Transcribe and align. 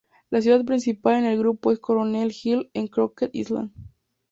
La 0.31 0.41
ciudad 0.41 0.65
principal 0.65 1.17
en 1.17 1.25
el 1.25 1.37
grupo 1.37 1.71
es 1.71 1.77
Coronel 1.77 2.33
Hill 2.43 2.71
en 2.73 2.87
Crooked 2.87 3.29
Island. 3.33 3.71